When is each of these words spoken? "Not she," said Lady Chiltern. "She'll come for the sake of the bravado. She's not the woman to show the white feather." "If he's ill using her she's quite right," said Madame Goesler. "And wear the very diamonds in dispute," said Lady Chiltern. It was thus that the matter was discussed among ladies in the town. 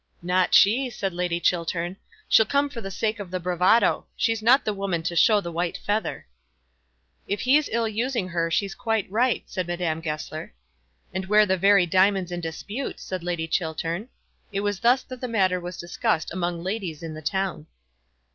"Not 0.23 0.55
she," 0.55 0.89
said 0.89 1.13
Lady 1.13 1.39
Chiltern. 1.39 1.95
"She'll 2.27 2.43
come 2.47 2.69
for 2.69 2.81
the 2.81 2.89
sake 2.89 3.19
of 3.19 3.29
the 3.29 3.39
bravado. 3.39 4.07
She's 4.17 4.41
not 4.41 4.65
the 4.65 4.73
woman 4.73 5.03
to 5.03 5.15
show 5.15 5.41
the 5.41 5.51
white 5.51 5.77
feather." 5.77 6.25
"If 7.27 7.41
he's 7.41 7.69
ill 7.71 7.87
using 7.87 8.29
her 8.29 8.49
she's 8.49 8.73
quite 8.73 9.05
right," 9.11 9.43
said 9.45 9.67
Madame 9.67 10.01
Goesler. 10.01 10.55
"And 11.13 11.27
wear 11.27 11.45
the 11.45 11.55
very 11.55 11.85
diamonds 11.85 12.31
in 12.31 12.41
dispute," 12.41 12.99
said 12.99 13.21
Lady 13.23 13.47
Chiltern. 13.47 14.09
It 14.51 14.61
was 14.61 14.79
thus 14.79 15.03
that 15.03 15.21
the 15.21 15.27
matter 15.27 15.59
was 15.59 15.77
discussed 15.77 16.33
among 16.33 16.63
ladies 16.63 17.03
in 17.03 17.13
the 17.13 17.21
town. 17.21 17.67